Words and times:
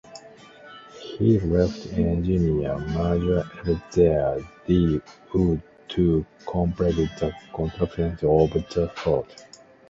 He 1.19 1.39
left 1.41 1.93
Engineer 1.93 2.75
Major 2.79 3.43
Eleazer 3.63 4.43
D. 4.65 4.99
Wood 5.31 5.61
to 5.89 6.25
complete 6.51 6.95
the 7.19 7.31
construction 7.53 8.13
of 8.23 8.49
the 8.73 8.91
fort. 8.95 9.45